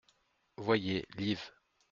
[0.57, 1.39] (Voyez liv.